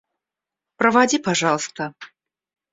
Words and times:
Проводи, 0.79 1.17
пожалуйста. 1.27 1.83